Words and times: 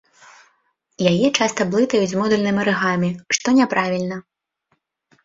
Яе 1.11 1.27
часта 1.37 1.61
блытаюць 1.75 2.07
з 2.13 2.17
модульным 2.21 2.57
арыгамі, 2.63 3.09
што 3.39 3.47
няправільна. 3.59 4.17